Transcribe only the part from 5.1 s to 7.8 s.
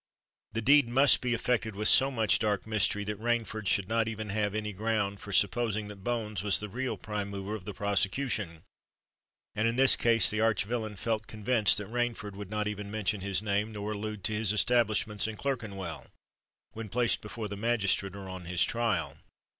for supposing that Bones was the real prime mover of the